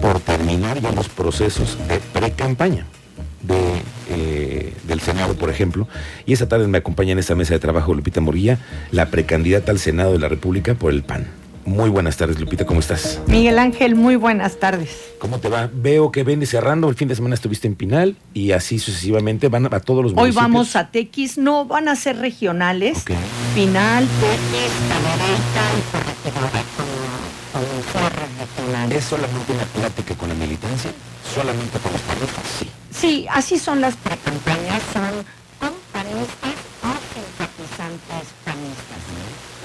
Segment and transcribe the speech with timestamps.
[0.00, 2.86] por terminar ya los procesos de pre-campaña
[3.42, 5.88] de, eh, del Senado, por ejemplo.
[6.26, 8.58] Y esa tarde me acompaña en esta mesa de trabajo Lupita Morguilla,
[8.90, 11.26] la precandidata al Senado de la República por el PAN.
[11.64, 13.20] Muy buenas tardes, Lupita, ¿cómo estás?
[13.28, 15.12] Miguel Ángel, muy buenas tardes.
[15.20, 15.70] ¿Cómo te va?
[15.72, 19.66] Veo que ven cerrando, el fin de semana estuviste en Pinal y así sucesivamente van
[19.66, 20.26] a, todos los municipios.
[20.26, 23.04] Hoy vamos a Tequis, no, van a ser regionales.
[23.54, 24.72] Pinal, Tequis,
[27.54, 28.11] y
[29.02, 30.92] ¿Es solamente una plática con la militancia?
[31.34, 32.44] ¿Solamente con los panistas?
[32.56, 32.70] Sí.
[32.92, 35.10] Sí, así son las precampañas, son
[35.58, 36.54] con panistas
[36.84, 39.02] o simpatizantes panistas.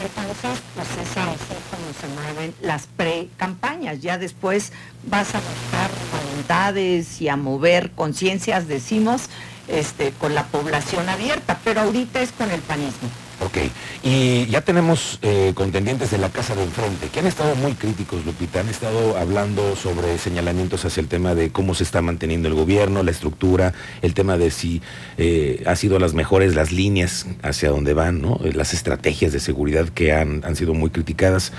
[0.01, 4.01] Entonces, pues es así como se mueven las pre-campañas.
[4.01, 4.71] Ya después
[5.03, 9.29] vas a buscar voluntades y a mover conciencias, decimos,
[9.67, 13.07] este, con la población abierta, pero ahorita es con el panismo.
[13.39, 13.57] Ok,
[14.03, 18.25] y ya tenemos eh, contendientes de la casa de enfrente, que han estado muy críticos,
[18.25, 22.55] Lupita, han estado hablando sobre señalamientos hacia el tema de cómo se está manteniendo el
[22.55, 24.81] gobierno, la estructura, el tema de si
[25.19, 28.39] eh, ha sido las mejores las líneas hacia dónde van, ¿no?
[28.41, 31.53] las estrategias de seguridad que han, han sido muy criticadas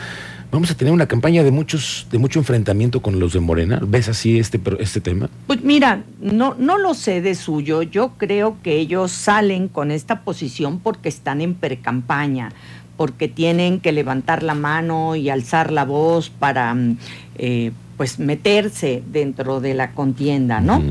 [0.50, 3.80] vamos a tener una campaña de muchos, de mucho enfrentamiento con los de Morena.
[3.86, 5.28] ¿Ves así este, este tema?
[5.46, 7.82] Pues mira, no, no lo sé de suyo.
[7.82, 12.52] Yo creo que ellos salen con esta posición porque están en precampaña,
[12.96, 16.98] porque tienen que levantar la mano y alzar la voz para mm,
[17.36, 20.82] eh, pues meterse dentro de la contienda, ¿no?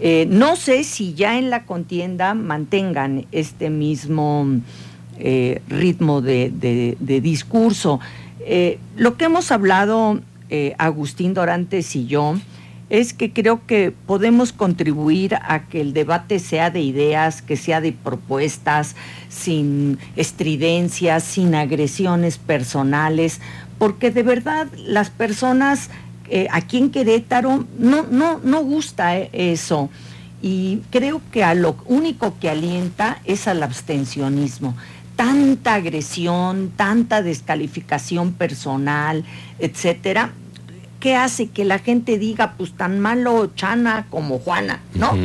[0.00, 4.44] Eh, no sé si ya en la contienda mantengan este mismo
[5.18, 8.00] eh, ritmo de discurso.
[8.40, 12.36] Eh, lo que hemos hablado eh, Agustín Dorantes y yo
[12.90, 17.80] es que creo que podemos contribuir a que el debate sea de ideas, que sea
[17.80, 18.96] de propuestas,
[19.30, 23.40] sin estridencias, sin agresiones personales,
[23.78, 25.88] porque de verdad las personas
[26.28, 29.88] eh, aquí en Querétaro no, no, no gusta eso.
[30.42, 34.74] Y creo que a lo único que alienta es al abstencionismo
[35.22, 39.24] tanta agresión, tanta descalificación personal,
[39.60, 40.32] etcétera,
[40.98, 45.16] ¿qué hace que la gente diga, pues tan malo Chana como Juana, ¿no?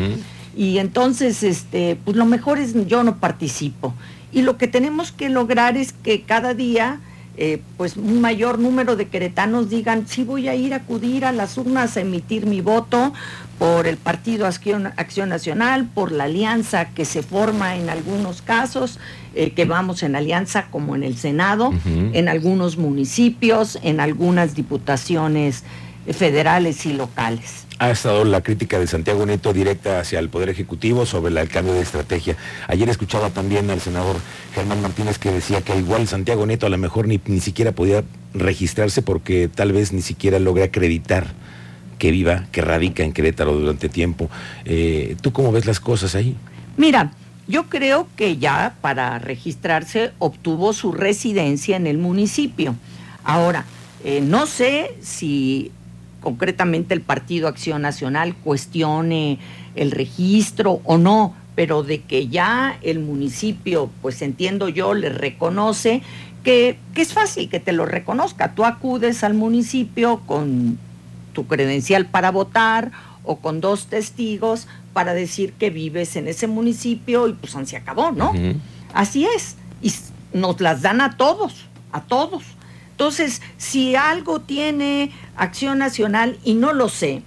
[0.56, 3.96] Y entonces, este, pues lo mejor es yo no participo.
[4.32, 7.00] Y lo que tenemos que lograr es que cada día
[7.40, 11.32] eh, pues un mayor número de queretanos digan, sí voy a ir a acudir a
[11.32, 13.14] las urnas a emitir mi voto
[13.60, 14.92] por el Partido Acción,
[15.30, 19.00] Nacional, por la alianza que se forma en algunos casos,
[19.36, 25.64] eh, que vamos en alianza como en el Senado, en algunos municipios, en algunas diputaciones
[26.14, 31.06] federales y locales ha estado la crítica de Santiago Neto directa hacia el Poder Ejecutivo
[31.06, 32.36] sobre el cambio de estrategia.
[32.68, 34.18] Ayer escuchaba también al senador
[34.56, 38.04] Germán Martínez que decía que igual Santiago Neto a lo mejor ni, ni siquiera podía
[38.34, 41.28] registrarse porque tal vez ni siquiera logra acreditar
[42.00, 44.30] que viva, que radica en Querétaro durante tiempo.
[44.66, 46.36] Eh, ¿Tú cómo ves las cosas ahí?
[46.78, 47.12] Mira,
[47.48, 52.76] yo creo que ya para registrarse obtuvo su residencia en el municipio.
[53.24, 53.66] Ahora,
[54.04, 55.72] eh, no sé si
[56.28, 59.40] concretamente el Partido Acción Nacional cuestione
[59.76, 66.02] el registro o no, pero de que ya el municipio, pues entiendo yo, le reconoce
[66.44, 68.56] que, que, es fácil que te lo reconozca.
[68.56, 70.78] Tú acudes al municipio con
[71.32, 72.92] tu credencial para votar
[73.24, 78.12] o con dos testigos para decir que vives en ese municipio y pues se acabó,
[78.12, 78.34] ¿no?
[78.94, 79.56] Así es.
[79.82, 79.94] Y
[80.34, 82.44] nos las dan a todos, a todos.
[82.98, 87.22] Entonces, si algo tiene Acción Nacional, y no lo sé,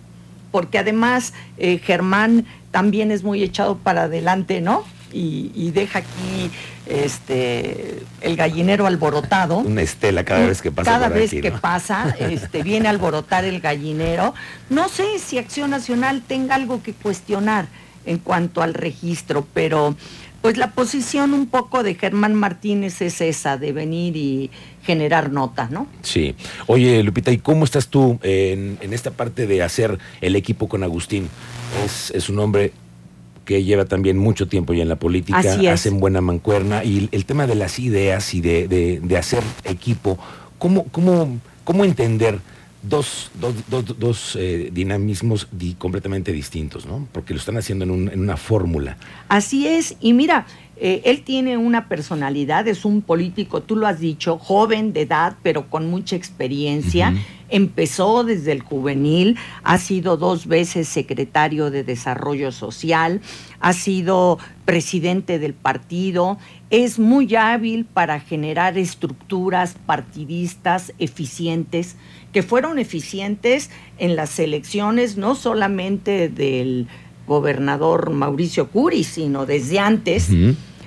[0.51, 4.83] porque además eh, Germán también es muy echado para adelante, ¿no?
[5.13, 6.51] Y, deja aquí
[6.87, 9.59] este el gallinero alborotado.
[9.65, 10.91] Una estela cada vez que pasa.
[10.91, 14.35] Cada vez que pasa, este, viene a alborotar el gallinero.
[14.71, 17.67] No sé si Acción Nacional tenga algo que cuestionar
[18.07, 19.95] en cuanto al registro, pero
[20.43, 24.51] pues la posición un poco de Germán Martínez es esa, de venir y
[24.83, 25.87] generar notas, ¿no?
[26.03, 26.35] Sí.
[26.67, 31.29] Oye, Lupita, ¿y cómo estás tú en, esta parte de hacer el equipo con Agustín?
[31.85, 32.73] Es, un hombre
[33.45, 37.47] que lleva también mucho tiempo ya en la política, hacen buena mancuerna y el tema
[37.47, 40.19] de las ideas y de, hacer equipo,
[40.59, 42.39] ¿cómo, cómo, cómo entender
[42.83, 43.31] dos,
[43.99, 45.49] dos, eh, dinamismos
[45.79, 47.07] completamente distintos, ¿no?
[47.13, 48.97] Porque lo están haciendo en, una fórmula.
[49.29, 50.47] Así es, y mira,
[50.83, 55.37] eh, él tiene una personalidad, es un político, tú lo has dicho, joven de edad,
[55.43, 57.15] pero con mucha experiencia.
[57.51, 63.21] Empezó desde el juvenil, ha sido dos veces secretario de Desarrollo Social,
[63.59, 66.39] ha sido presidente del partido,
[66.71, 71.97] es muy hábil para generar estructuras partidistas eficientes
[72.33, 73.69] que fueron eficientes
[73.99, 76.87] en las elecciones no solamente del
[77.27, 80.31] gobernador Mauricio Curi, sino desde antes.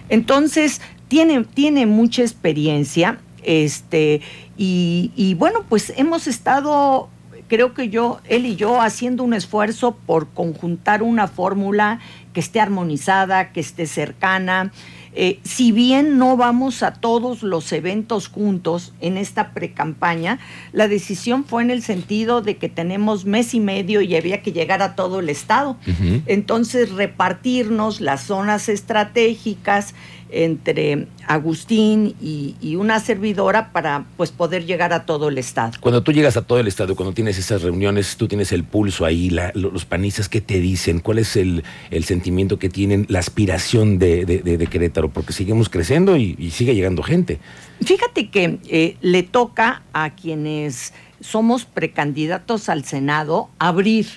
[0.09, 4.21] Entonces, tiene, tiene mucha experiencia, este,
[4.57, 7.09] y, y bueno, pues hemos estado
[7.47, 11.99] creo que yo, él y yo, haciendo un esfuerzo por conjuntar una fórmula
[12.33, 14.71] que esté armonizada, que esté cercana,
[15.15, 20.39] eh, si bien no vamos a todos los eventos juntos en esta precampaña,
[20.71, 24.51] la decisión fue en el sentido de que tenemos mes y medio y había que
[24.51, 25.77] llegar a todo el estado.
[26.25, 29.93] Entonces, repartirnos las zonas estratégicas
[30.33, 35.73] entre Agustín y, una servidora para pues poder llegar a todo el estado.
[35.79, 39.05] Cuando tú llegas a todo el estado, cuando tienes esas reuniones, tú tienes el pulso
[39.05, 40.99] ahí, los panistas, ¿qué te dicen?
[40.99, 41.63] ¿Cuál es el,
[42.03, 45.09] sentimiento que tienen, la aspiración de, Querétaro?
[45.09, 47.39] Porque seguimos creciendo y, sigue llegando gente.
[47.81, 54.07] Fíjate que eh, le toca a quienes somos precandidatos al Senado abrir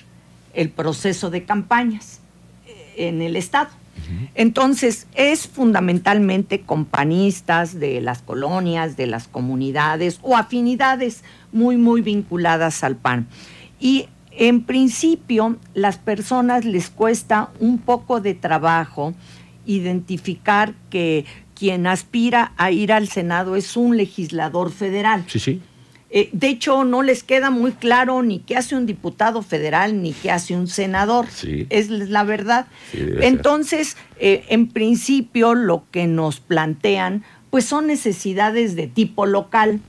[0.53, 2.19] el proceso de campañas
[2.67, 3.69] eh, en el estado.
[4.35, 12.83] Entonces, es fundamentalmente compañistas de las colonias, de las comunidades o afinidades muy, muy vinculadas
[12.83, 13.27] al PAN.
[13.79, 19.13] Y en principio, las personas les cuesta un poco de trabajo
[19.65, 25.25] identificar que quien aspira a ir al Senado es un legislador federal.
[25.27, 25.61] Sí, sí.
[26.09, 30.13] Eh, de hecho, no les queda muy claro ni qué hace un diputado federal ni
[30.13, 31.27] qué hace un senador.
[31.69, 32.67] Es la verdad.
[32.93, 39.81] Entonces, eh, en principio, lo que nos plantean, pues son necesidades de tipo local.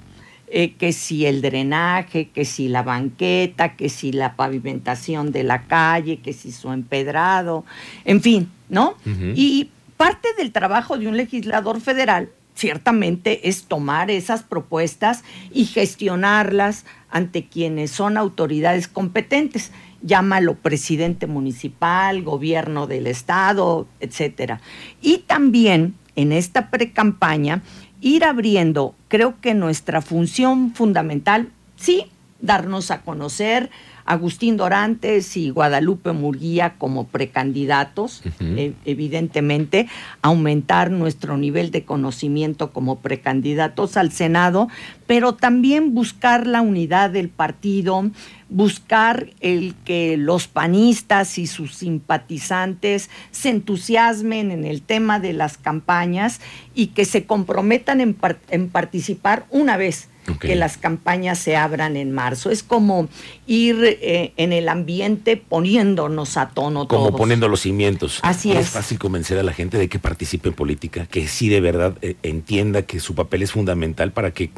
[0.50, 5.64] Eh, que si el drenaje, que si la banqueta, que si la pavimentación de la
[5.64, 7.66] calle, que si su empedrado,
[8.06, 8.94] en fin, ¿no?
[9.34, 9.68] Y
[9.98, 15.22] parte del trabajo de un legislador federal ciertamente es tomar esas propuestas
[15.52, 19.70] y gestionarlas ante quienes son autoridades competentes.
[20.02, 24.60] Llámalo presidente municipal, gobierno del estado, etcétera.
[25.00, 27.62] Y también en esta precampaña
[28.00, 32.06] ir abriendo, creo que nuestra función fundamental, sí,
[32.40, 33.70] darnos a conocer,
[34.04, 39.86] Agustín Dorantes y Guadalupe Murguía como precandidatos, e, evidentemente,
[40.22, 44.68] aumentar nuestro nivel de conocimiento como precandidatos al Senado,
[45.06, 48.10] pero también buscar la unidad del partido,
[48.48, 55.58] buscar el que los panistas y sus simpatizantes se entusiasmen en el tema de las
[55.58, 56.40] campañas
[56.74, 58.16] y que se comprometan en,
[58.48, 60.08] en participar una vez
[60.40, 62.50] que las campañas se abran en marzo.
[62.50, 63.08] Es como
[63.46, 68.20] ir eh, en el ambiente poniéndonos a tono Como poniendo los cimientos.
[68.22, 68.58] Así es.
[68.58, 71.96] Es fácil convencer a la gente de que participe en política, que sí de verdad
[72.02, 74.50] eh, entienda que su papel es fundamental para que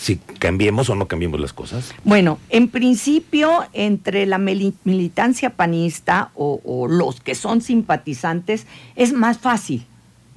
[0.00, 1.92] si cambiemos o no cambiemos las cosas?
[2.04, 8.66] Bueno, en principio, entre la militancia panista o, los que son simpatizantes,
[8.96, 9.84] es más fácil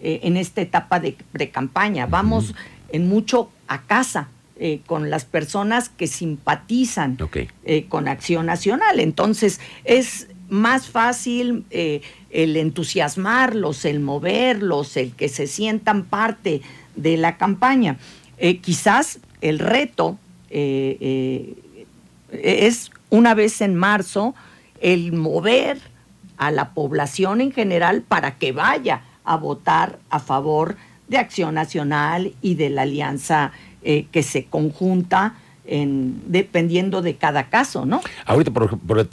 [0.02, 2.08] eh, en esta etapa de precampaña.
[2.08, 2.54] Vamos
[2.90, 7.18] en mucho a casa eh, con las personas que simpatizan
[7.66, 9.00] eh, con Acción Nacional.
[9.00, 16.62] Entonces, es más fácil eh, el entusiasmarlos, el moverlos, el que se sientan parte
[16.96, 17.98] de la campaña.
[18.62, 20.20] quizás el reto
[22.30, 24.36] es una vez en marzo
[24.82, 25.80] el mover
[26.38, 32.34] a la población en general para que vaya a votar a favor de Acción Nacional
[32.42, 33.52] y de la Alianza
[33.84, 38.02] eh, que se conjunta en, dependiendo de cada caso, ¿no?
[38.26, 38.52] Ahorita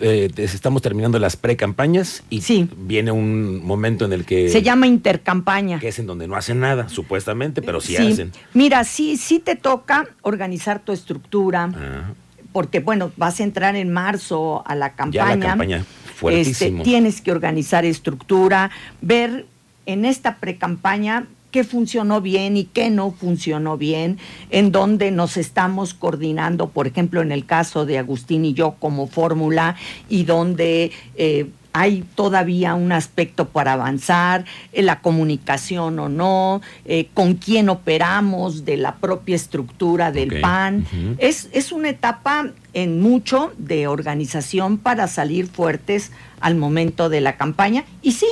[0.00, 4.48] eh, estamos terminando las pre-campañas y viene un momento en el que...
[4.48, 5.78] Se llama intercampaña.
[5.78, 8.32] Que es en donde no hacen nada, supuestamente, pero sí, hacen.
[8.54, 12.12] Mira, sí, sí te toca organizar tu estructura, ah.
[12.52, 15.30] porque bueno, vas a entrar en marzo a la campaña.
[15.30, 15.84] Ya la campaña,
[16.16, 16.78] fuertísimo.
[16.78, 19.46] Este, tienes que organizar estructura, ver
[19.86, 24.18] en esta pre-campaña qué funcionó bien y qué no funcionó bien,
[24.50, 29.06] en donde nos estamos coordinando, por ejemplo, en el caso de Agustín y yo como
[29.06, 29.76] fórmula,
[30.08, 37.08] y donde eh, hay todavía un aspecto para avanzar, en la comunicación o no, eh,
[37.14, 40.86] con quién operamos, de la propia estructura del PAN.
[41.18, 47.36] es, es una etapa en mucho de organización para salir fuertes al momento de la
[47.36, 48.26] campaña y sí,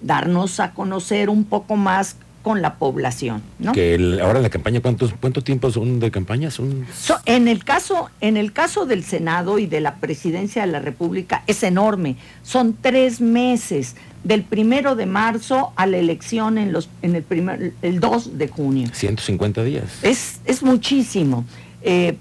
[0.00, 3.42] darnos a conocer un poco más con la población.
[3.58, 3.72] ¿no?
[3.72, 6.52] Que ahora la campaña, ¿cuántos, ¿cuánto tiempo son de campaña?
[6.52, 6.86] Son...
[7.24, 11.42] en, el caso, en el caso del Senado y de la Presidencia de la República
[11.48, 12.14] es enorme.
[12.44, 17.72] Son tres meses, del primero de marzo a la elección en, los, en el, primer,
[17.82, 18.90] el 2 de junio.
[18.92, 19.98] 150 días.
[20.02, 21.44] Es, es muchísimo.
[21.82, 22.16] Eh,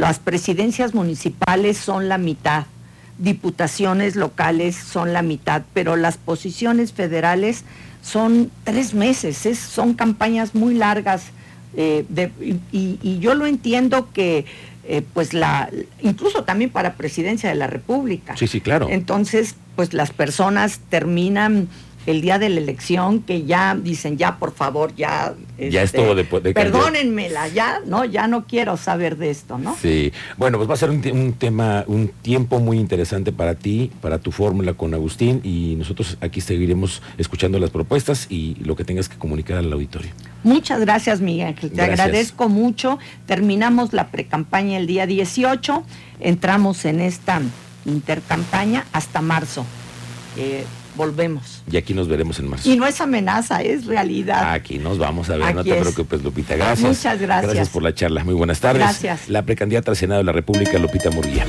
[0.00, 2.64] las presidencias municipales son la mitad,
[3.18, 7.64] diputaciones locales son la mitad, pero las posiciones federales
[8.02, 11.24] son tres meses, son campañas muy largas.
[11.76, 12.04] Eh,
[12.72, 14.46] y, yo lo entiendo que
[14.84, 15.68] eh, pues la
[16.00, 21.68] incluso también para presidencia de la república sí sí claro entonces pues las personas terminan
[22.10, 26.14] el día de la elección que ya dicen ya por favor ya ya es todo
[26.14, 30.12] de, de perdónenmela ya no ya no quiero saber de esto no sí.
[30.36, 34.32] Bueno pues va a ser un, tema un tiempo muy interesante para ti para tu
[34.32, 39.18] fórmula con Agustín y nosotros aquí seguiremos escuchando las propuestas y lo que tengas que
[39.18, 40.10] comunicar al auditorio.
[40.44, 42.98] Muchas gracias Miguel te agradezco mucho.
[43.26, 45.84] Terminamos la precampaña el día 18
[46.20, 47.40] entramos en esta
[47.84, 49.64] intercampaña hasta marzo.
[50.36, 50.64] Eh,
[50.98, 51.62] volvemos.
[51.70, 52.70] Y aquí nos veremos en marzo.
[52.70, 54.52] Y no es amenaza, es realidad.
[54.52, 56.56] Aquí nos vamos a ver, no te preocupes, Lupita.
[56.56, 56.86] Gracias.
[56.86, 57.54] Muchas gracias.
[57.54, 58.22] Gracias por la charla.
[58.24, 58.82] Muy buenas tardes.
[58.82, 59.30] Gracias.
[59.30, 61.46] La precandidata al Senado de la República, Lupita Murguía.